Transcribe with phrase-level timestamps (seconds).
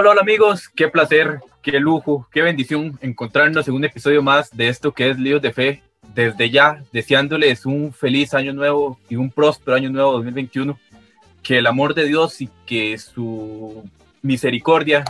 [0.00, 4.68] Hola, hola amigos, qué placer, qué lujo, qué bendición encontrarnos en un episodio más de
[4.68, 5.82] esto que es Líos de Fe.
[6.14, 10.78] Desde ya, deseándoles un feliz año nuevo y un próspero año nuevo 2021.
[11.42, 13.90] Que el amor de Dios y que su
[14.22, 15.02] misericordia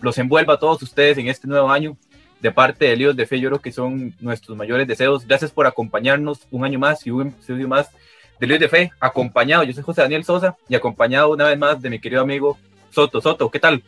[0.00, 1.98] los envuelva a todos ustedes en este nuevo año.
[2.40, 5.26] De parte de Líos de Fe, yo creo que son nuestros mayores deseos.
[5.26, 7.90] Gracias por acompañarnos un año más y un episodio más
[8.40, 9.64] de Líos de Fe, acompañado.
[9.64, 12.56] Yo soy José Daniel Sosa y acompañado una vez más de mi querido amigo
[12.90, 13.20] Soto.
[13.20, 13.82] Soto, ¿qué tal?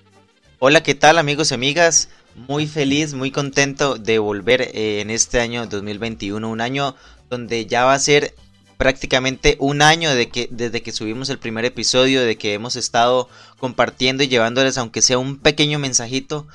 [0.61, 2.09] Hola, ¿qué tal amigos y amigas?
[2.34, 6.97] Muy feliz, muy contento de volver eh, en este año 2021, un año
[7.31, 8.34] donde ya va a ser
[8.77, 13.28] prácticamente un año de que, desde que subimos el primer episodio, de que hemos estado
[13.61, 16.48] compartiendo y llevándoles, aunque sea un pequeño mensajito,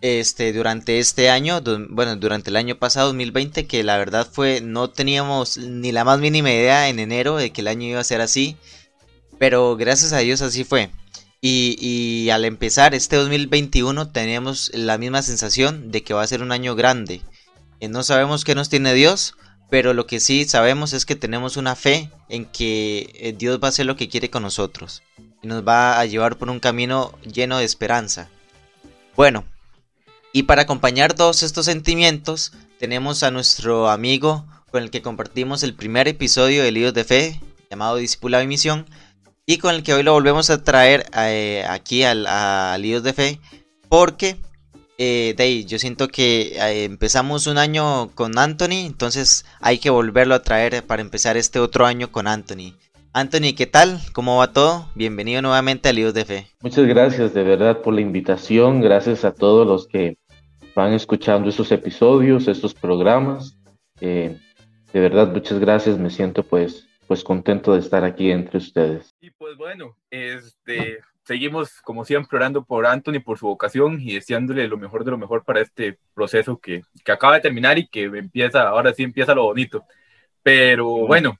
[0.00, 4.90] este, durante este año, bueno, durante el año pasado, 2020, que la verdad fue, no
[4.90, 8.20] teníamos ni la más mínima idea en enero de que el año iba a ser
[8.20, 8.56] así,
[9.40, 10.92] pero gracias a Dios así fue.
[11.42, 16.52] Y, al empezar este 2021 teníamos la misma sensación de que va a ser un
[16.52, 17.22] año grande.
[17.80, 19.36] Eh, no sabemos qué nos tiene Dios,
[19.70, 23.68] pero lo que sí sabemos es que tenemos una fe en que eh, Dios va
[23.68, 25.02] a hacer lo que quiere con nosotros
[25.42, 28.28] y nos va a llevar por un camino lleno de esperanza.
[29.16, 29.44] Bueno,
[30.34, 35.74] y para acompañar todos estos sentimientos tenemos a nuestro amigo con el que compartimos el
[35.74, 37.40] primer episodio de Líos de Fe,
[37.70, 38.86] llamado Discipulado y Misión,
[39.50, 43.12] y con el que hoy lo volvemos a traer eh, aquí al, a Líos de
[43.12, 43.40] Fe,
[43.88, 44.36] porque
[44.96, 50.42] eh, yo siento que eh, empezamos un año con Anthony, entonces hay que volverlo a
[50.42, 52.76] traer para empezar este otro año con Anthony.
[53.12, 53.98] Anthony, ¿qué tal?
[54.12, 54.86] ¿Cómo va todo?
[54.94, 56.46] Bienvenido nuevamente a Líos de Fe.
[56.62, 60.16] Muchas gracias de verdad por la invitación, gracias a todos los que
[60.76, 63.56] van escuchando estos episodios, estos programas.
[64.00, 64.38] de
[64.92, 69.16] verdad, muchas gracias, me siento pues pues contento de estar aquí entre ustedes.
[69.20, 74.68] Y pues bueno, este, seguimos como siempre orando por Anthony, por su vocación y deseándole
[74.68, 78.04] lo mejor de lo mejor para este proceso que, que acaba de terminar y que
[78.04, 79.84] empieza, ahora sí empieza lo bonito.
[80.44, 81.36] Pero bueno,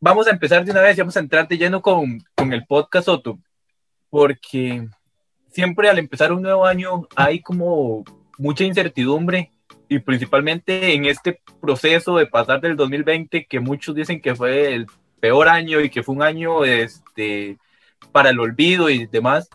[0.00, 2.66] vamos a empezar de una vez y vamos a entrar de lleno con, con el
[2.66, 3.38] podcast Soto,
[4.10, 4.88] porque
[5.52, 8.02] siempre al empezar un nuevo año hay como
[8.36, 9.52] mucha incertidumbre
[9.88, 14.86] y principalmente en este proceso de pasar del 2020, que muchos dicen que fue el
[15.20, 17.58] peor año y que fue un año este,
[18.12, 19.48] para el olvido y demás,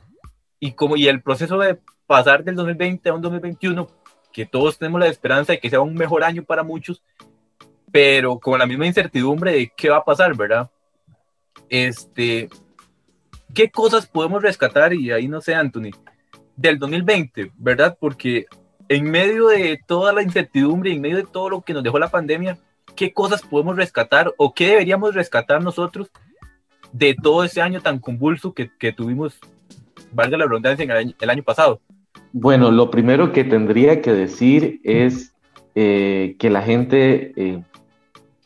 [0.59, 3.87] y, como, y el proceso de pasar del 2020 a un 2021,
[4.31, 7.03] que todos tenemos la esperanza de que sea un mejor año para muchos,
[7.91, 10.71] pero con la misma incertidumbre de qué va a pasar, ¿verdad?
[11.69, 12.49] Este,
[13.53, 14.93] ¿Qué cosas podemos rescatar?
[14.93, 15.91] Y ahí no sé, Anthony,
[16.55, 17.95] del 2020, ¿verdad?
[17.99, 18.47] Porque
[18.89, 22.09] en medio de toda la incertidumbre, en medio de todo lo que nos dejó la
[22.09, 22.57] pandemia,
[22.95, 26.09] ¿qué cosas podemos rescatar o qué deberíamos rescatar nosotros
[26.91, 29.39] de todo ese año tan convulso que, tuvimos,
[30.11, 31.81] valga la redundancia, en el año, pasado?
[32.31, 35.33] Bueno, lo primero que tendría que decir es
[35.75, 37.63] eh, que la gente, eh,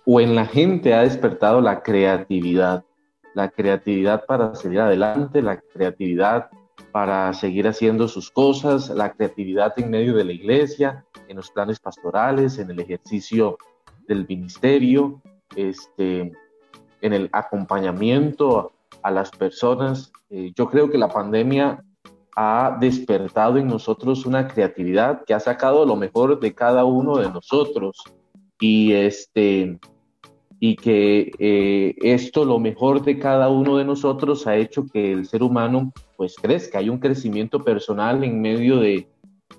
[0.06, 2.86] o en la gente ha despertado la creatividad,
[3.34, 6.50] la creatividad para seguir adelante, la creatividad
[6.92, 11.80] para seguir haciendo sus cosas, la creatividad en medio de la iglesia, en los planes
[11.80, 13.58] pastorales, en el ejercicio
[14.08, 15.22] del ministerio,
[15.56, 16.32] este,
[17.02, 20.12] en el acompañamiento a las personas.
[20.30, 21.84] Eh, yo creo que la pandemia
[22.36, 27.30] ha despertado en nosotros una creatividad que ha sacado lo mejor de cada uno de
[27.32, 28.04] nosotros
[28.60, 29.80] y este
[30.60, 35.28] y que eh, esto, lo mejor de cada uno de nosotros, ha hecho que el
[35.28, 39.08] ser humano pues crezca, hay un crecimiento personal en medio de,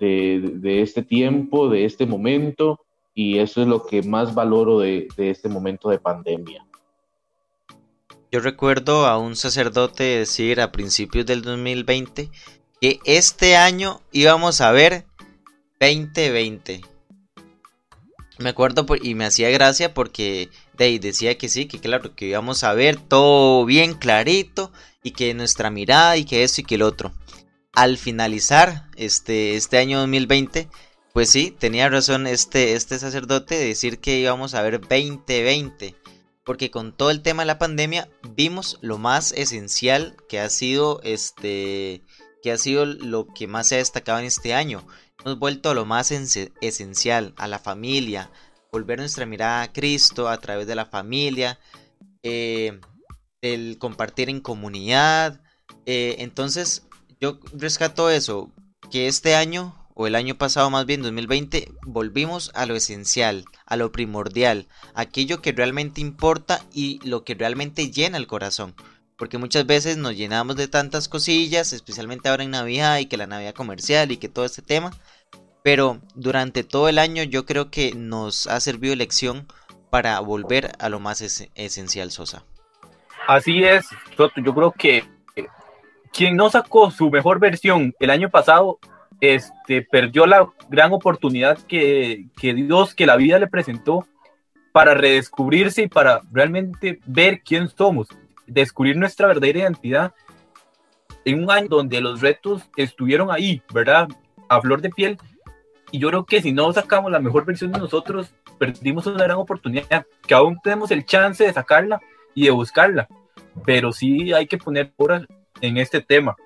[0.00, 2.80] de, este tiempo, de este momento,
[3.14, 6.64] y eso es lo que más valoro de, de este momento de pandemia.
[8.30, 12.28] Yo recuerdo a un sacerdote decir a principios del 2020
[12.80, 15.04] que este año íbamos a ver
[15.80, 16.82] 2020
[18.38, 20.48] me acuerdo y me hacía gracia porque
[20.78, 24.72] Dave decía que sí, que claro, que íbamos a ver todo bien clarito
[25.02, 27.12] y que nuestra mirada y que eso y que el otro.
[27.72, 30.68] Al finalizar este, este año 2020,
[31.12, 35.94] pues sí, tenía razón este, este sacerdote de decir que íbamos a ver 2020.
[36.44, 41.00] Porque con todo el tema de la pandemia vimos lo más esencial que ha sido
[41.02, 42.02] este
[42.42, 44.86] que ha sido lo que más se ha destacado en este año
[45.24, 48.30] Hemos vuelto a lo más esencial, a la familia,
[48.70, 51.58] volver nuestra mirada a Cristo a través de la familia,
[52.22, 52.80] eh,
[53.40, 55.40] el compartir en comunidad.
[55.86, 56.86] Eh, entonces,
[57.20, 58.52] yo rescato eso,
[58.90, 63.76] que este año, o el año pasado más bien, 2020, volvimos a lo esencial, a
[63.76, 68.74] lo primordial, aquello que realmente importa y lo que realmente llena el corazón.
[69.16, 73.26] porque muchas veces nos llenamos de tantas cosillas, especialmente ahora en Navidad y que la
[73.26, 74.92] Navidad comercial y que todo este tema,
[75.68, 79.46] pero durante todo el año yo creo que nos ha servido lección
[79.90, 81.20] para volver a lo más
[81.54, 82.42] esencial, Sosa.
[83.26, 83.86] Así es,
[84.16, 85.04] Yo creo que
[86.10, 88.78] quien no sacó su mejor versión el año pasado,
[89.20, 94.06] este, perdió la gran oportunidad que, que Dios, que la vida le presentó
[94.72, 98.08] para redescubrirse y para realmente ver quién somos,
[98.46, 100.14] descubrir nuestra verdadera identidad
[101.26, 104.08] en un año donde los retos estuvieron ahí, ¿verdad?
[104.48, 105.18] A flor de piel.
[105.90, 109.38] Y yo creo que si no sacamos la mejor versión de nosotros, perdimos una gran
[109.38, 112.00] oportunidad, que aún tenemos el chance de sacarla
[112.34, 113.08] y de buscarla,
[113.64, 115.26] pero sí hay que poner horas
[115.60, 116.36] en este tema.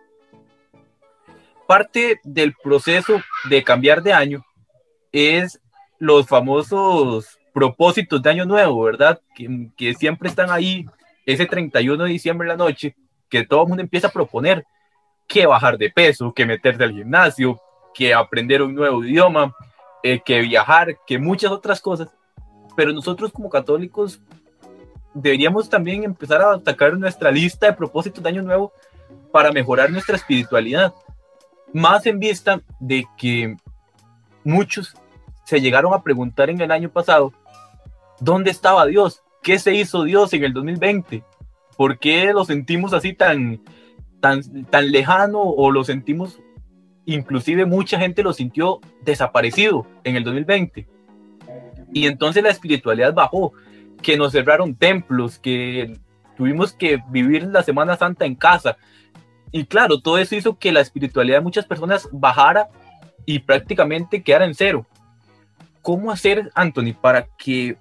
[1.66, 4.44] Parte del proceso de cambiar de año
[5.10, 5.60] es
[5.98, 9.20] los famosos propósitos de año nuevo, ¿verdad?
[9.34, 10.86] Que, que siempre están ahí
[11.26, 12.94] ese 31 de diciembre en la noche,
[13.28, 14.64] que todo el mundo empieza a proponer
[15.26, 17.60] que bajar de peso, que meterse al gimnasio,
[17.94, 19.54] que aprender un nuevo idioma,
[20.02, 22.08] eh, que viajar, que muchas otras cosas.
[22.76, 24.20] Pero nosotros como católicos
[25.14, 28.72] deberíamos también empezar a sacar nuestra lista de propósitos de año nuevo
[29.30, 30.94] para mejorar nuestra espiritualidad.
[31.72, 33.56] Más en vista de que
[34.44, 34.94] muchos
[35.44, 37.32] se llegaron a preguntar en el año pasado,
[38.20, 39.22] ¿dónde estaba Dios?
[39.42, 41.24] ¿Qué se hizo Dios en el 2020?
[41.76, 43.62] ¿Por qué lo sentimos así tan,
[44.20, 46.38] tan, tan lejano o lo sentimos,
[47.06, 50.86] inclusive mucha gente lo sintió desaparecido en el 2020?
[51.92, 53.52] Y entonces la espiritualidad bajó,
[54.02, 55.98] que nos cerraron templos, que
[56.36, 58.76] tuvimos que vivir la Semana Santa en casa.
[59.50, 62.68] Y claro, todo eso hizo que la espiritualidad de muchas personas bajara
[63.26, 64.86] y prácticamente quedara en cero.
[65.82, 67.76] ¿Cómo hacer, Anthony, para que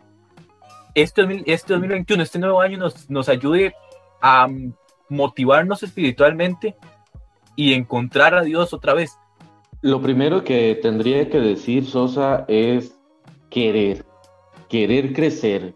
[0.94, 3.74] este, este 2021, este nuevo año, nos, nos ayude
[4.22, 4.48] a
[5.10, 6.76] motivarnos espiritualmente
[7.62, 9.20] y encontrar a Dios otra vez?
[9.82, 12.96] Lo primero que tendría que decir Sosa es
[13.50, 14.04] querer,
[14.68, 15.76] querer crecer,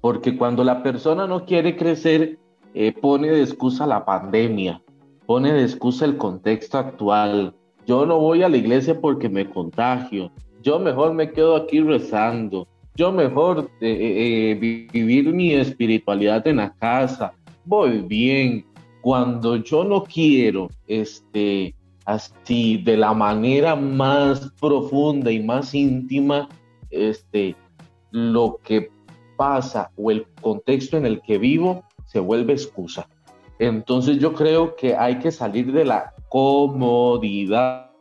[0.00, 2.38] porque cuando la persona no quiere crecer,
[2.74, 4.82] eh, pone de excusa la pandemia,
[5.24, 7.54] pone de excusa el contexto actual.
[7.86, 10.30] Yo no voy a la iglesia porque me contagio,
[10.62, 16.74] yo mejor me quedo aquí rezando, yo mejor eh, eh, vivir mi espiritualidad en la
[16.74, 17.32] casa,
[17.64, 18.64] voy bien.
[19.06, 21.76] Cuando yo no quiero, este,
[22.06, 26.48] así de la manera más profunda y más íntima,
[26.90, 27.54] este,
[28.10, 28.90] lo que
[29.36, 33.08] pasa o el contexto en el que vivo se vuelve excusa.
[33.60, 37.92] Entonces yo creo que hay que salir de la comodidad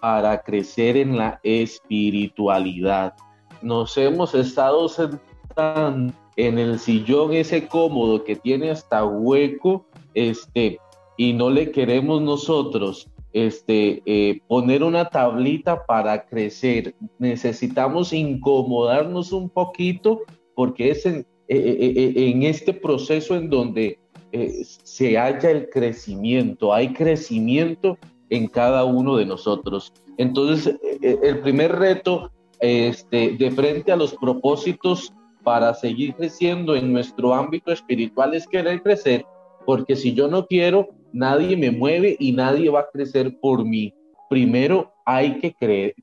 [0.00, 3.14] para crecer en la espiritualidad.
[3.62, 9.84] Nos hemos estado sentando en el sillón ese cómodo que tiene hasta hueco,
[10.18, 10.78] este,
[11.16, 16.94] y no le queremos nosotros este, eh, poner una tablita para crecer.
[17.18, 20.22] Necesitamos incomodarnos un poquito
[20.54, 23.98] porque es en, eh, eh, este proceso en donde
[24.84, 27.96] se halla el crecimiento, hay crecimiento
[28.28, 29.94] en cada uno de nosotros.
[30.18, 37.32] Entonces, el primer reto este, de frente a los propósitos para seguir creciendo en nuestro
[37.32, 39.24] ámbito espiritual es querer crecer,
[39.68, 43.92] porque si yo no quiero, nadie me mueve y nadie va a crecer por mí.
[44.30, 45.52] Primero hay que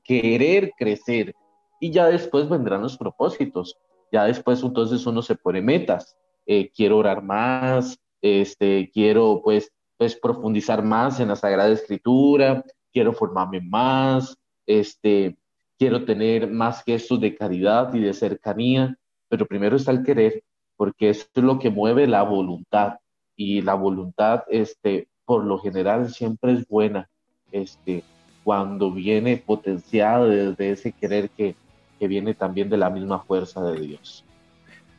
[0.04, 1.34] querer crecer
[1.80, 3.76] y ya después vendrán los propósitos.
[4.12, 6.16] Ya después entonces uno se pone metas.
[6.46, 13.12] Eh, quiero orar más, este, quiero pues, pues profundizar más en la Sagrada Escritura, quiero
[13.14, 15.36] formarme más, este,
[15.76, 18.96] quiero tener más gestos de caridad y de cercanía,
[19.28, 20.44] pero primero está el querer,
[20.76, 22.98] porque eso es lo que mueve la voluntad
[23.36, 27.08] y la voluntad, este, por lo general siempre es buena,
[27.52, 28.02] este,
[28.44, 31.54] cuando viene potenciada desde ese querer que,
[31.98, 34.24] que viene también de la misma fuerza de Dios.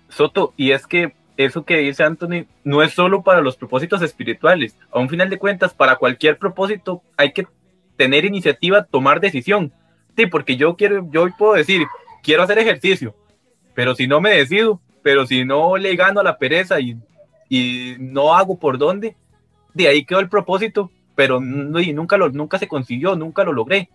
[0.09, 4.75] Soto, y es que eso que dice Anthony no es solo para los propósitos espirituales.
[4.91, 7.47] A un final de cuentas, para cualquier propósito hay que
[7.95, 9.71] tener iniciativa, tomar decisión.
[10.15, 11.85] Sí, porque yo quiero, yo puedo decir,
[12.23, 13.15] quiero hacer ejercicio,
[13.75, 16.97] pero si no me decido, pero si no le gano a la pereza y
[17.49, 19.15] y no hago por dónde,
[19.73, 23.89] de ahí quedó el propósito, pero nunca, lo, nunca se consiguió, nunca lo logré.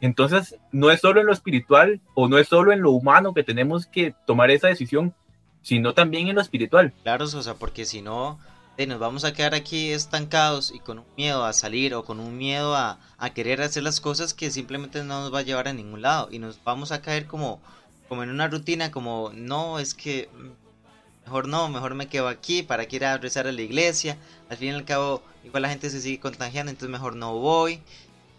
[0.00, 3.42] Entonces, no es solo en lo espiritual o no es solo en lo humano que
[3.42, 5.14] tenemos que tomar esa decisión,
[5.62, 6.92] sino también en lo espiritual.
[7.02, 8.38] Claro, o sea, porque si no,
[8.84, 12.36] nos vamos a quedar aquí estancados y con un miedo a salir o con un
[12.36, 15.72] miedo a, a, querer hacer las cosas que simplemente no nos va a llevar a
[15.72, 17.60] ningún lado y nos vamos a caer como,
[18.08, 20.28] como en una rutina, como, no, es que
[21.26, 24.16] mejor no, mejor me quedo aquí, para que ir a rezar a la iglesia,
[24.48, 27.82] al fin y al cabo igual la gente se sigue contagiando, entonces mejor no voy,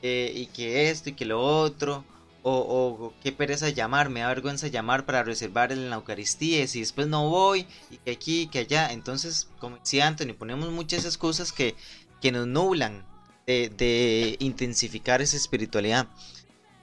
[0.01, 2.05] eh, y que esto y que lo otro,
[2.43, 6.67] o, o, qué pereza llamar, me da vergüenza llamar para reservar en la Eucaristía, y
[6.67, 10.71] si después no voy, y que aquí, y que allá, entonces, como decía Anthony, ponemos
[10.71, 11.75] muchas excusas que,
[12.21, 13.05] que nos nublan
[13.45, 16.07] de, de intensificar esa espiritualidad.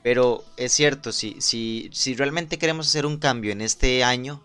[0.02, 4.42] Pero es cierto, si, si, si realmente queremos hacer un cambio en este año,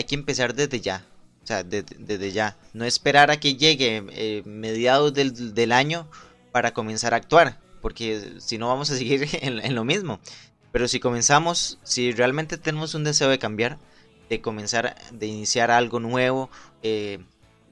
[0.00, 1.04] hay que empezar desde ya.
[1.42, 2.56] O sea, desde, ya.
[2.72, 6.08] No esperar a que llegue eh, mediados del, año
[6.52, 7.60] para comenzar a actuar.
[7.82, 10.20] Porque si no vamos a seguir en, lo mismo.
[10.72, 13.78] Pero si comenzamos, si realmente tenemos un deseo de cambiar,
[14.28, 16.50] de comenzar, de iniciar algo nuevo,
[16.82, 17.18] eh,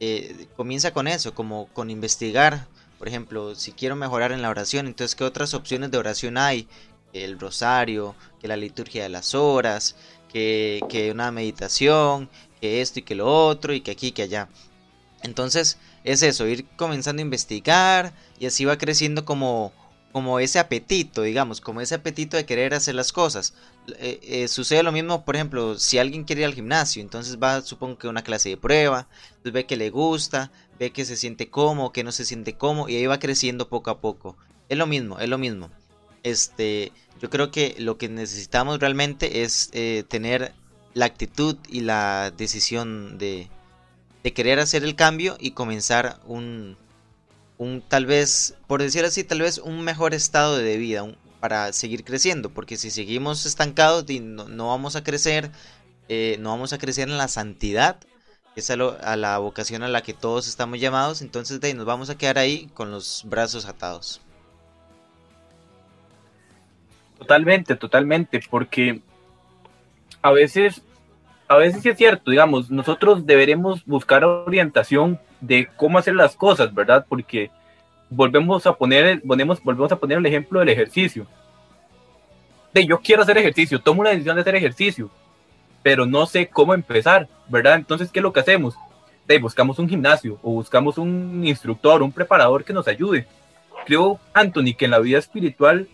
[0.01, 2.67] eh, comienza con eso, como con investigar.
[2.99, 6.69] Por ejemplo, si quiero mejorar en la oración, entonces, ¿qué otras opciones de oración hay?
[7.13, 9.97] el rosario, que la liturgia de las horas,
[10.29, 12.29] que, una meditación,
[12.61, 14.49] que esto y que lo otro, y que aquí y que allá.
[15.23, 19.73] Entonces es eso, ir comenzando a investigar y así va creciendo como,
[20.13, 23.55] como ese apetito, digamos, como ese apetito de querer hacer las cosas.
[23.99, 27.63] Eh, eh, sucede lo mismo, por ejemplo, si alguien quiere ir al gimnasio, entonces va,
[27.63, 31.51] supongo que una clase de prueba, entonces ve que le gusta, ve que se siente
[31.51, 34.37] cómodo, que no se siente cómodo, y ahí va creciendo poco a poco.
[34.69, 35.71] Es lo mismo, es lo mismo
[36.23, 40.53] este, yo creo que lo que necesitamos realmente es eh, tener
[40.95, 43.49] la actitud y la decisión de,
[44.35, 46.77] querer hacer el cambio y comenzar un,
[47.57, 51.07] un, tal vez, por decir así, tal vez un mejor estado de vida
[51.41, 55.51] para seguir creciendo, porque si seguimos estancados no, no vamos a crecer,
[56.11, 58.01] eh, no vamos a crecer en la santidad,
[58.55, 62.11] es a, a, la vocación a la que todos estamos llamados, entonces de nos vamos
[62.11, 64.21] a quedar ahí con los brazos atados.
[67.19, 69.01] Totalmente, totalmente, porque
[70.23, 70.83] a veces,
[71.49, 76.73] a veces sí es cierto, digamos, nosotros deberemos buscar orientación de cómo hacer las cosas,
[76.75, 77.07] ¿verdad?
[77.09, 77.51] Porque
[78.11, 81.27] volvemos a poner, ponemos, volvemos a poner el ejemplo del ejercicio.
[82.73, 85.11] De yo quiero hacer ejercicio, tomo la decisión de hacer ejercicio,
[85.83, 87.75] pero no sé cómo empezar, ¿verdad?
[87.75, 88.75] Entonces, ¿qué es lo que hacemos?
[89.27, 93.27] De buscamos un gimnasio o buscamos un instructor, un preparador que nos ayude.
[93.87, 95.89] Creo, Anthony, que en la vida espiritual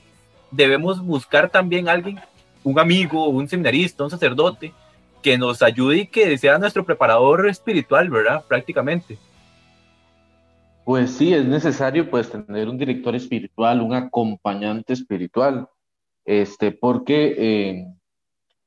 [0.54, 2.18] debemos buscar también alguien,
[2.62, 4.72] un amigo, un seminarista, un sacerdote,
[5.22, 8.44] que nos ayude y que sea nuestro preparador espiritual, ¿verdad?
[8.46, 9.18] Prácticamente.
[10.84, 15.66] Pues sí, es necesario pues tener un director espiritual, un acompañante espiritual,
[16.26, 17.86] este, porque eh,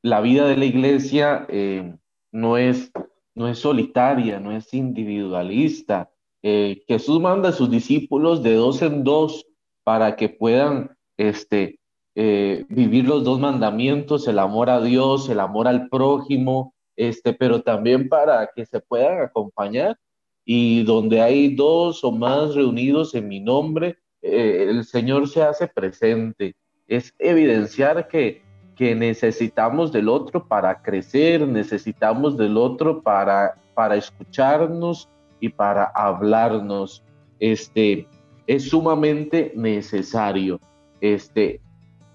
[0.02, 1.96] la vida de la iglesia eh,
[2.32, 2.92] no, es,
[3.36, 6.10] no es solitaria, no es individualista.
[6.42, 9.46] Eh, Jesús manda a sus discípulos de dos en dos
[9.84, 11.80] para que puedan este,
[12.16, 17.62] eh, vivir los dos mandamientos, el amor a Dios, el amor al prójimo, este, pero
[17.62, 19.98] también para que se puedan acompañar
[20.44, 25.68] y donde hay dos o más reunidos en mi nombre, eh, el Señor se hace
[25.68, 26.56] presente.
[26.88, 28.42] Es evidenciar que,
[28.76, 35.10] que necesitamos del otro para crecer, necesitamos del otro para, para escucharnos
[35.42, 37.04] y para hablarnos.
[37.40, 38.08] Este,
[38.48, 40.60] es sumamente necesario.
[41.02, 41.62] Este,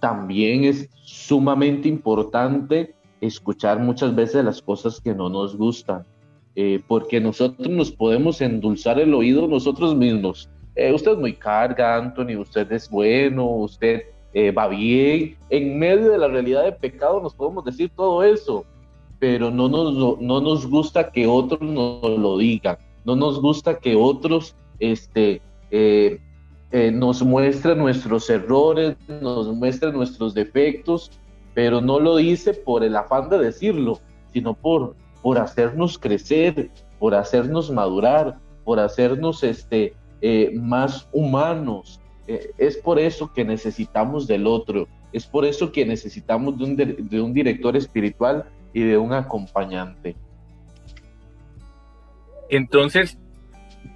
[0.01, 6.05] también es sumamente importante escuchar muchas veces las cosas que no nos gustan,
[6.57, 10.49] eh, porque nosotros nos podemos endulzar el oído nosotros mismos.
[10.75, 14.03] Eh, usted es muy carga, Anthony, usted es bueno, usted
[14.35, 15.37] eh, va bien.
[15.51, 18.65] En medio de la realidad de pecado nos podemos decir todo eso,
[19.19, 23.95] pero no nos, no nos gusta que otros nos lo digan, no nos gusta que
[23.95, 26.19] otros este, eh,
[26.73, 31.11] nos muestra nuestros errores, nos muestra nuestros defectos,
[31.55, 34.01] pero no lo dice por el afán de decirlo,
[34.33, 42.01] sino por, por hacernos crecer, por hacernos madurar, por hacernos este, eh, más humanos.
[42.27, 46.77] Eh, es por eso que necesitamos del otro, es por eso que necesitamos de un,
[46.77, 50.17] de un director espiritual y de un acompañante.
[52.49, 53.19] Entonces,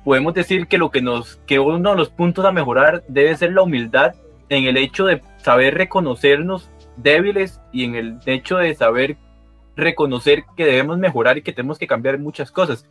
[0.05, 3.53] podemos decir que lo que nos que uno de los puntos a mejorar debe ser
[3.53, 4.15] la humildad
[4.49, 9.17] en el hecho de saber reconocernos débiles y en el hecho de saber
[9.77, 12.87] reconocer que debemos mejorar y que tenemos que cambiar muchas cosas.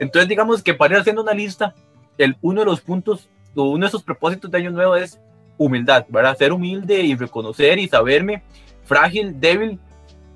[0.00, 1.74] Entonces, digamos que para ir haciendo una lista,
[2.18, 5.20] el, uno de los puntos o uno de esos propósitos de año nuevo es
[5.58, 6.36] humildad, ¿verdad?
[6.36, 8.42] Ser humilde y reconocer y saberme
[8.84, 9.78] frágil, débil,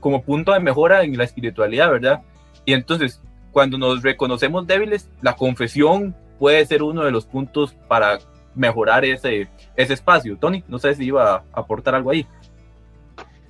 [0.00, 2.22] como punto de mejora en la espiritualidad, ¿verdad?
[2.66, 3.22] Y entonces,
[3.54, 8.18] cuando nos reconocemos débiles, la confesión puede ser uno de los puntos para
[8.56, 10.36] mejorar ese, ese espacio.
[10.36, 12.26] Tony, no sé si iba a aportar algo ahí.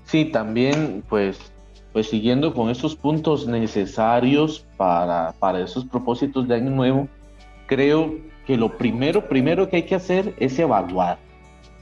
[0.04, 1.38] Sí, también, pues,
[1.94, 7.08] pues siguiendo con estos puntos necesarios para, para esos propósitos de año nuevo,
[7.66, 8.14] creo
[8.46, 11.18] que lo primero, primero que hay que hacer es evaluar,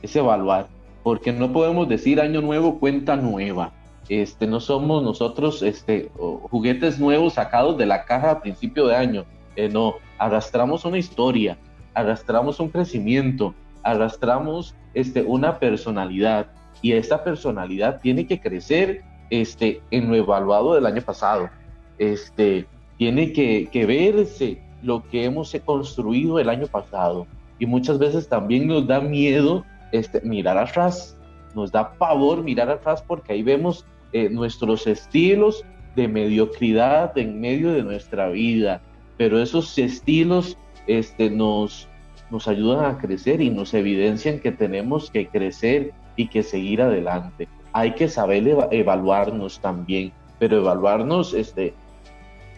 [0.01, 0.69] es evaluar,
[1.03, 3.73] porque no podemos decir año nuevo, cuenta nueva.
[4.21, 6.11] Este, no somos nosotros este,
[6.51, 9.25] juguetes nuevos sacados de la caja a principio de año.
[9.57, 11.57] Eh, no, arrastramos una historia,
[11.95, 16.49] arrastramos un crecimiento, arrastramos este, una personalidad
[16.83, 21.49] y esta personalidad tiene que crecer este, en lo evaluado del año pasado.
[21.97, 22.67] Este,
[22.99, 27.27] tiene que, que verse lo que hemos construido el año pasado.
[27.59, 31.17] Y muchas veces también nos da miedo este, mirar atrás,
[31.55, 35.65] nos da pavor mirar atrás porque ahí vemos eh, nuestros estilos
[35.97, 38.81] de mediocridad en medio de nuestra vida.
[39.17, 41.89] Pero esos estilos este, nos,
[42.31, 47.49] nos ayudan a crecer y nos evidencian que tenemos que crecer y que seguir adelante.
[47.73, 51.75] Hay que saber evaluarnos también, pero evaluarnos este,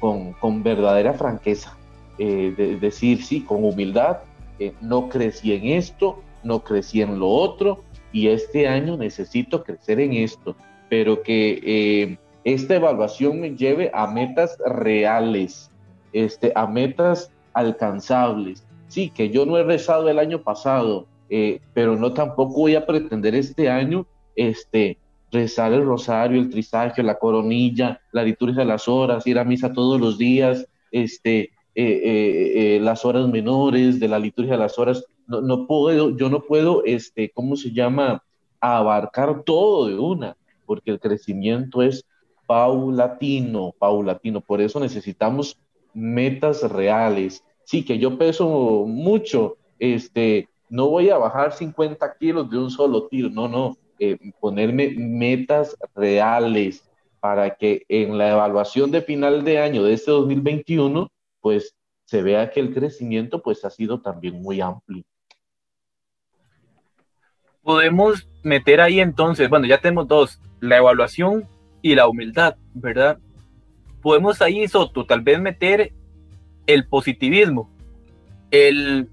[0.01, 1.77] con, con verdadera franqueza
[2.17, 4.19] eh, decir, sí, con humildad,
[4.61, 7.83] eh, no crecí en esto, no crecí en lo otro,
[8.13, 10.55] y este año necesito crecer en esto,
[10.89, 15.71] pero que eh, esta evaluación me lleve a metas reales,
[16.13, 18.65] este, a metas alcanzables.
[18.89, 21.07] Sí, que yo no he rezado el año pasado,
[21.73, 24.99] pero no tampoco voy a pretender este año este,
[25.35, 29.73] rezar el rosario, el trisagio, la coronilla, la liturgia de las horas, ir a misa
[29.73, 34.79] todos los días, este, eh, eh, eh, las horas menores, de la liturgia de las
[34.79, 35.05] horas.
[35.27, 38.23] No, no, puedo, yo no puedo, este, ¿cómo se llama?
[38.61, 42.05] Abarcar todo de una, porque el crecimiento es
[42.47, 44.41] paulatino, paulatino.
[44.41, 45.59] Por eso necesitamos
[45.93, 47.45] metas reales.
[47.65, 53.07] Sí, que yo peso mucho, este, no voy a bajar 50 kilos de un solo
[53.09, 53.77] tiro, no, no,
[54.41, 56.85] ponerme metas reales
[57.21, 61.09] para que en la evaluación de final de año de este 2021
[61.41, 61.75] pues
[62.05, 65.05] se vea que el crecimiento pues ha sido también muy amplio.
[67.65, 71.49] Podemos meter ahí entonces, bueno, ya tenemos dos, la evaluación
[71.83, 73.19] y la humildad, ¿verdad?
[74.01, 75.93] Podemos ahí, Soto, tal vez meter
[76.67, 77.71] el positivismo,
[78.51, 79.09] el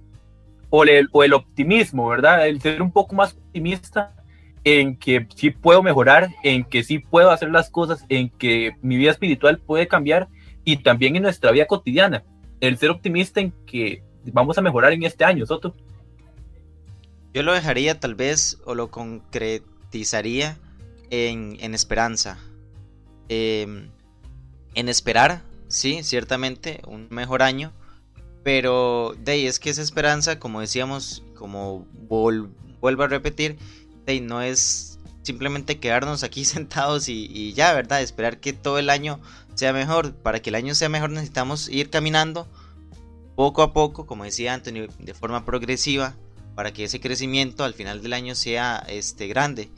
[0.69, 2.47] o, el, o el optimismo, ¿verdad?
[2.47, 4.15] El ser un poco más optimista
[4.63, 8.97] en que sí puedo mejorar, en que sí puedo hacer las cosas, en que mi
[8.97, 10.27] vida espiritual puede cambiar
[10.63, 12.23] y también en nuestra vida cotidiana.
[12.59, 15.75] El ser optimista en que vamos a mejorar en este año, Soto.
[17.33, 20.57] Yo lo dejaría tal vez o lo concretizaría
[21.09, 22.37] en, esperanza.
[23.29, 23.89] Em,
[24.75, 27.71] en esperar, sí, ciertamente, un mejor año.
[28.43, 33.57] Pero de ahí es que esa esperanza, como decíamos, como vuelvo a repetir,
[34.05, 38.01] de ahí no es simplemente quedarnos aquí sentados y, y, ya, ¿verdad?
[38.01, 39.21] Esperar que todo el año
[39.53, 40.13] sea mejor.
[40.15, 42.47] Para que el año sea mejor necesitamos ir caminando
[43.35, 46.15] poco a poco, como decía Anthony, de forma progresiva,
[46.61, 49.71] para que ese crecimiento al final del año sea este, grande.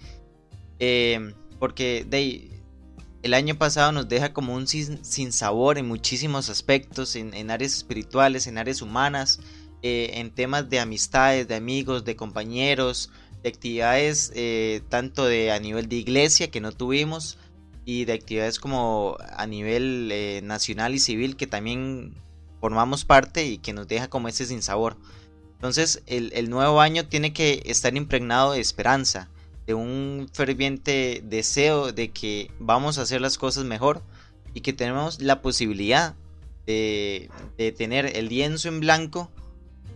[0.79, 2.61] Eh, porque de,
[3.21, 8.47] el año pasado nos deja como un sin, sabor en muchísimos aspectos, en, áreas espirituales,
[8.47, 9.39] en áreas humanas,
[9.81, 13.11] eh, en temas de amistades, de amigos, de compañeros,
[13.43, 17.37] de actividades eh, tanto de a nivel de iglesia que no tuvimos,
[17.85, 22.13] y de actividades como a nivel eh, nacional y civil que también
[22.59, 24.97] formamos parte y que nos deja como ese sinsabor.
[25.63, 29.29] Entonces el, nuevo año tiene que estar impregnado de esperanza,
[29.65, 34.01] de un ferviente deseo de que vamos a hacer las cosas mejor
[34.53, 36.15] y que tenemos la posibilidad
[36.67, 37.29] de,
[37.77, 39.31] tener el lienzo en blanco,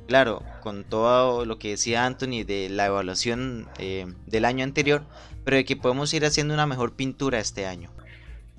[0.08, 5.04] claro, con todo lo que decía Anthony de la evaluación eh, del año anterior,
[5.44, 7.90] pero de que podemos ir haciendo una mejor pintura este año.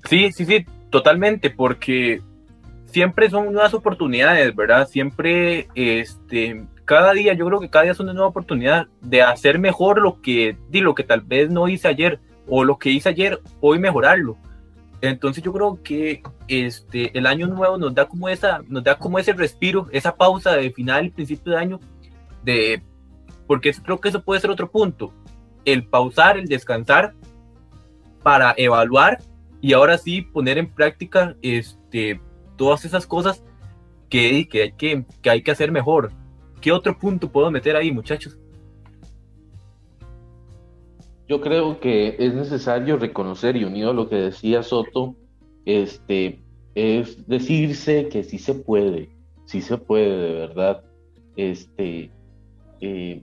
[0.07, 2.21] Sí, sí, sí, totalmente, porque
[2.85, 4.87] siempre son nuevas oportunidades, ¿verdad?
[4.87, 9.59] Siempre, este, cada día, yo creo que cada día es una nueva oportunidad de hacer
[9.59, 13.09] mejor lo que, di, lo que tal vez no hice ayer, o lo que hice
[13.09, 14.37] ayer, hoy mejorarlo.
[14.99, 19.19] Entonces yo creo que este, el año nuevo nos da como esa, nos da como
[19.19, 21.79] ese respiro, esa pausa de final y principio de año,
[22.43, 22.81] de,
[23.45, 25.13] porque creo que eso puede ser otro punto
[25.65, 27.13] el pausar, el descansar
[28.23, 29.19] para evaluar
[29.61, 32.19] y ahora sí poner en práctica este,
[32.57, 33.43] todas esas cosas
[34.09, 36.11] que, que, hay que, que hay que hacer mejor.
[36.61, 38.37] ¿Qué otro punto puedo meter ahí, muchachos?
[41.27, 45.15] Yo creo que es necesario reconocer, y unido a lo que decía Soto,
[45.65, 46.39] este,
[46.75, 49.09] es decirse que sí se puede,
[49.45, 50.83] sí se puede, de verdad.
[51.35, 52.11] Este,
[52.81, 53.21] eh,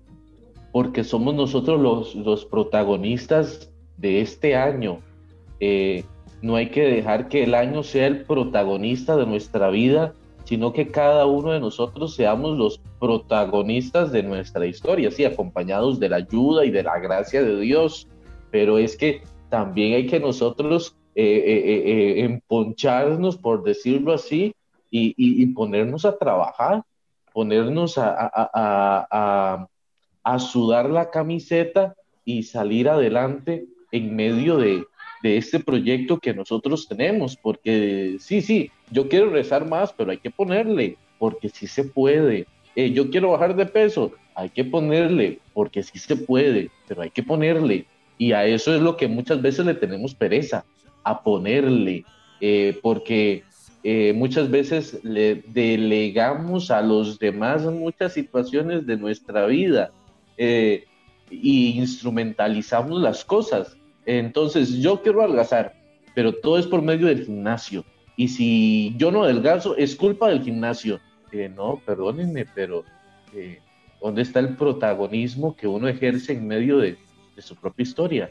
[0.73, 5.01] porque somos nosotros los, protagonistas de este año.
[5.59, 6.05] Eh,
[6.43, 10.89] no hay que dejar que el año sea el protagonista de nuestra vida, sino que
[10.89, 16.65] cada uno de nosotros seamos los protagonistas de nuestra historia, sí, acompañados de la ayuda
[16.65, 18.09] y de la gracia de Dios.
[18.51, 24.55] Pero es que también hay que nosotros eh, eh, eh, emponcharnos, por decirlo así,
[24.91, 26.83] y, ponernos a trabajar,
[27.35, 29.69] ponernos a,
[30.25, 34.85] a sudar la camiseta y salir adelante en medio de,
[35.23, 40.19] de este proyecto que nosotros tenemos, porque sí, sí, yo quiero rezar más, pero hay
[40.19, 42.47] que ponerle, porque sí se puede.
[42.77, 47.11] Eh, yo quiero bajar de peso, hay que ponerle, porque sí se puede, pero hay
[47.11, 47.87] que ponerle.
[48.19, 50.65] Y a eso es lo que muchas veces le tenemos pereza,
[51.03, 52.05] a ponerle,
[52.41, 53.43] eh, porque
[53.83, 59.91] eh, muchas veces le delegamos a los demás muchas situaciones de nuestra vida
[60.37, 60.85] e
[61.31, 65.75] instrumentalizamos las cosas entonces, yo quiero adelgazar,
[66.15, 67.85] pero todo es por medio del gimnasio.
[68.17, 71.01] Y si yo no adelgazo, es culpa del gimnasio.
[71.55, 72.85] No, perdónenme, pero
[73.35, 73.59] eh,
[74.01, 76.97] ¿dónde está el protagonismo que uno ejerce en medio de,
[77.39, 78.31] su propia historia?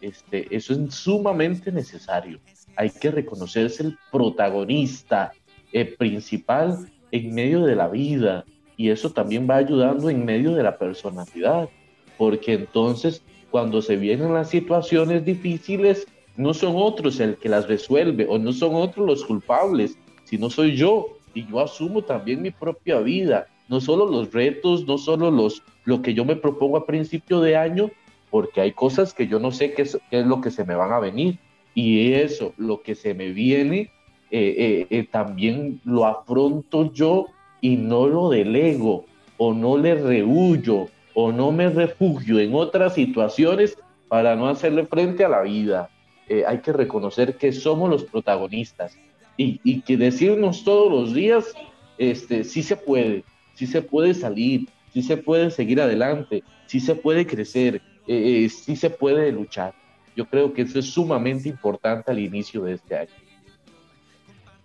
[0.00, 2.38] Este, eso es sumamente necesario.
[2.76, 5.32] Hay que reconocerse el protagonista
[5.72, 8.44] eh, principal en medio de la vida.
[8.76, 11.68] Y eso también va ayudando en medio de la personalidad.
[12.16, 16.06] Porque entonces cuando se vienen las situaciones difíciles,
[16.36, 20.76] no son otros el que las resuelve o no son otros los culpables, sino soy
[20.76, 25.62] yo y yo asumo también mi propia vida, no solo los retos, no solo los
[25.84, 27.90] lo que yo me propongo a principio de año,
[28.30, 30.74] porque hay cosas que yo no sé qué es, qué es lo que se me
[30.74, 31.38] van a venir
[31.74, 33.90] y eso, lo que se me viene,
[34.30, 37.26] eh, eh, eh, también lo afronto yo
[37.60, 39.04] y no lo delego
[39.36, 43.76] o no le rehuyo o no me refugio en otras situaciones
[44.08, 45.90] para no hacerle frente a la vida.
[46.28, 48.98] Eh, hay que reconocer que somos los protagonistas
[49.36, 51.52] y, que decirnos todos los días,
[51.98, 56.94] este, sí se puede, sí se puede salir, sí se puede seguir adelante, sí se
[56.94, 59.74] puede crecer, eh, eh, sí se puede luchar.
[60.16, 63.10] Yo creo que eso es sumamente importante al inicio de este año.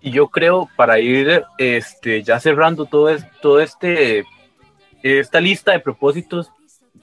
[0.01, 4.23] Y yo creo, para ir este, ya cerrando todo, todo este
[5.03, 6.51] esta lista de propósitos,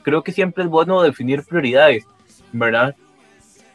[0.03, 2.05] creo que siempre es bueno definir prioridades,
[2.53, 2.95] ¿verdad?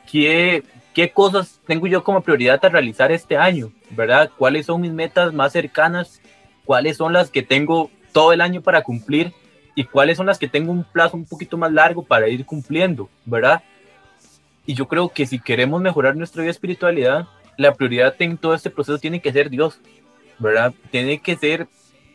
[0.10, 4.30] ¿Qué, qué cosas tengo yo como prioridad a realizar este año, ¿verdad?
[4.38, 6.22] ¿Cuáles son mis metas más cercanas?
[6.66, 9.34] ¿Cuáles son las que tengo todo el año para cumplir?
[9.76, 13.10] ¿Y cuáles son las que tengo un plazo un poquito más largo para ir cumpliendo,
[13.26, 13.64] ¿verdad?
[14.66, 17.28] Y yo creo que si queremos mejorar nuestra vida espiritualidad,
[17.58, 19.80] la prioridad en todo este proceso tiene que ser Dios,
[20.40, 20.74] ¿verdad?
[20.92, 21.68] Tiene que ser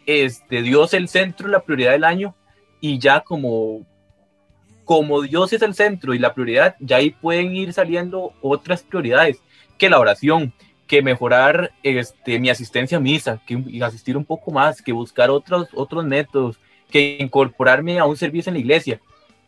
[0.06, 2.34] este, Dios el centro, la prioridad del año,
[2.80, 3.84] y ya como,
[4.88, 9.42] como Dios es el centro y la prioridad, ya ahí pueden ir saliendo otras prioridades,
[9.76, 10.54] que la oración,
[10.86, 15.68] que mejorar este, mi asistencia a misa, que asistir un poco más, que buscar otros,
[15.74, 16.58] otros métodos,
[16.90, 18.98] que incorporarme a un servicio en la iglesia.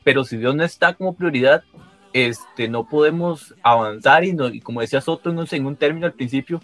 [0.05, 1.64] Pero si Dios no está como prioridad,
[2.12, 6.12] este, no podemos avanzar y, no, y como decía Soto en en un término al
[6.12, 6.61] principio,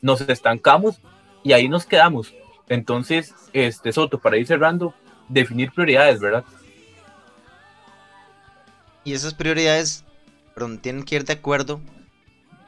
[0.00, 1.00] nos estancamos
[1.44, 2.34] y ahí nos quedamos.
[2.68, 4.94] Entonces, este Soto, para ir cerrando,
[5.28, 6.44] definir prioridades, ¿verdad?
[9.06, 10.04] Y esas prioridades
[10.52, 11.80] perdón, tienen que ir de acuerdo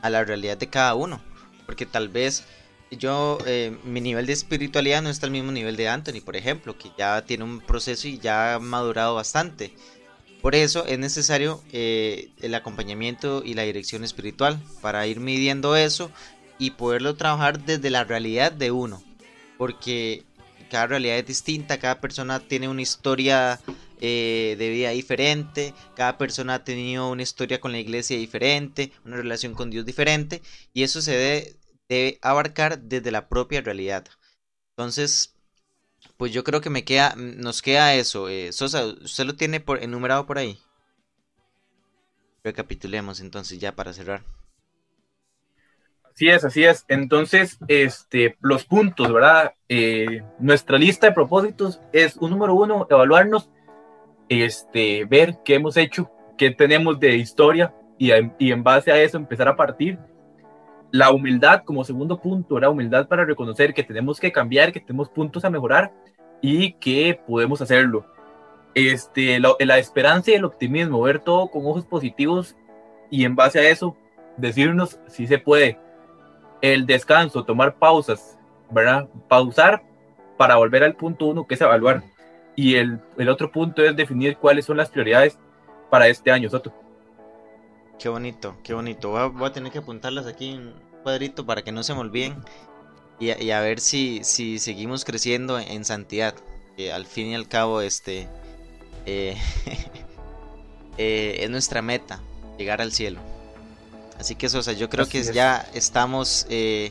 [0.01, 1.21] a la realidad de cada uno.
[1.67, 2.45] Porque tal vez
[2.91, 6.79] yo, eh, mi nivel de espiritualidad no está al mismo nivel de Anthony, por ejemplo,
[6.79, 9.75] que ya tiene un proceso y ya ha madurado bastante.
[10.41, 16.11] Por eso es necesario eh, el acompañamiento y la dirección espiritual para ir midiendo eso
[16.59, 19.03] y poderlo trabajar desde la realidad de uno
[19.59, 20.25] porque
[20.71, 23.61] cada realidad es distinta, cada persona tiene una historia
[24.01, 29.17] eh, de vida diferente, cada persona ha tenido una historia con la iglesia diferente, una
[29.17, 31.57] relación con Dios diferente, y eso se
[31.89, 34.07] debe, abarcar desde la propia realidad.
[34.77, 35.35] Entonces,
[36.17, 38.29] pues yo creo que me queda, nos queda eso.
[38.29, 40.59] Eh, Sosa, ¿usted lo tiene por, enumerado por ahí?
[42.45, 44.23] Recapitulemos entonces ya para cerrar.
[46.19, 46.85] Así es, así es.
[46.89, 49.55] Entonces, este, los puntos, ¿verdad?
[49.69, 53.49] Eh, nuestra lista de propósitos es un número uno, evaluarnos,
[54.29, 59.49] este, ver qué hemos hecho, qué tenemos de historia y, en base a eso empezar
[59.49, 59.99] a partir.
[60.91, 65.11] La humildad como segundo punto, la humildad para reconocer que tenemos que cambiar, que tenemos
[65.11, 65.93] puntos a mejorar
[66.41, 68.07] y que podemos hacerlo.
[68.75, 72.57] Este, la, la esperanza y el optimismo, ver todo con ojos positivos
[73.11, 73.97] y en base a eso
[74.37, 75.79] decirnos si se puede
[76.61, 78.39] el descanso, tomar pausas,
[78.71, 79.09] ¿verdad?
[79.29, 79.83] Pausar
[80.37, 82.03] para volver al punto uno, que es evaluar.
[82.59, 85.39] Y el, el otro punto es definir cuáles son las prioridades
[85.91, 86.75] para este año, Soto.
[88.01, 89.13] Qué bonito, qué bonito.
[89.31, 92.35] Voy a, tener que apuntarlas aquí en un cuadrito para que no se me olviden.
[93.21, 96.35] Y, a ver si, si seguimos creciendo en santidad.
[96.77, 98.27] Que al fin y al cabo, este
[99.07, 99.37] eh,
[100.99, 102.19] eh, es nuestra meta,
[102.59, 103.21] llegar al cielo.
[104.19, 106.91] Así que sea, yo creo que ya estamos eh,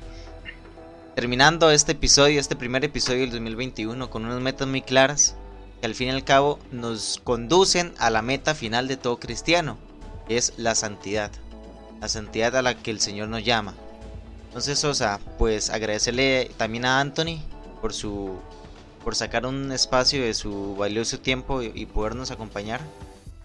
[1.14, 5.36] terminando este episodio, este primer episodio del 2021, con unas metas muy claras
[5.80, 9.78] que al fin y al cabo nos conducen a la meta final de todo cristiano,
[10.30, 11.32] es la santidad,
[12.02, 13.74] la santidad a la que el Señor nos llama.
[14.48, 17.40] Entonces, o sea, pues agradecerle también a Anthony
[17.82, 18.40] por su
[19.08, 22.82] por sacar un espacio de su valioso tiempo y, podernos acompañar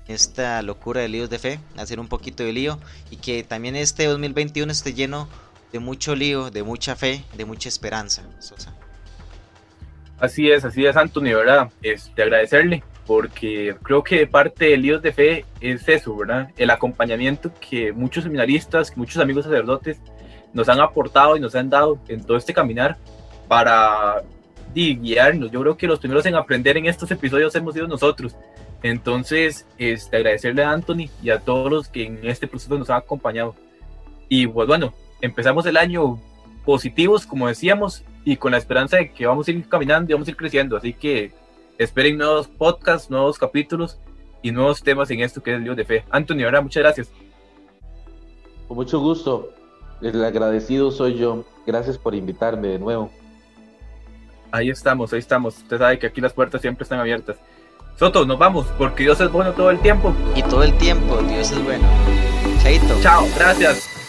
[0.09, 2.81] esta locura de líos de fe, hacer un poquito de lío
[3.13, 5.29] y que también este 2021 esté lleno
[5.71, 8.25] de mucho lío, de mucha fe, de mucha esperanza.
[8.41, 8.75] Sosa.
[10.23, 11.69] Así es, así es, Anthony, ¿verdad?
[11.83, 16.49] Este, agradecerle, porque creo que parte de Líos de Fe es eso, ¿verdad?
[16.57, 19.99] El acompañamiento que muchos seminaristas, que muchos amigos sacerdotes
[20.53, 22.97] nos han aportado y nos han dado en todo este caminar
[23.49, 24.23] para
[24.73, 25.51] guiarnos.
[25.51, 28.37] Yo creo que los primeros en aprender en estos episodios hemos sido nosotros.
[28.85, 32.99] Entonces, este, agradecerle a Anthony y a todos los que en este proceso nos han
[32.99, 33.57] acompañado.
[34.29, 36.21] Y pues bueno, empezamos el año
[36.65, 40.29] positivos, como decíamos, y con la esperanza de que vamos a ir caminando y vamos
[40.29, 40.77] a ir creciendo.
[40.77, 41.33] Así que
[41.79, 43.99] esperen nuevos podcasts, nuevos capítulos
[44.43, 46.05] y nuevos temas en esto que es el Dios de Fe.
[46.11, 47.11] Antonio, ahora muchas gracias.
[48.69, 49.53] Con mucho gusto.
[50.01, 51.45] El agradecido soy yo.
[51.67, 53.11] Gracias por invitarme de nuevo.
[54.51, 55.59] Ahí estamos, ahí estamos.
[55.59, 57.37] Usted sabe que aquí las puertas siempre están abiertas.
[57.97, 60.13] Soto, nos vamos, porque Dios es bueno todo el tiempo.
[60.35, 61.87] Y todo el tiempo, Dios es bueno.
[62.63, 63.01] Chaito.
[63.01, 64.02] Chao, gracias.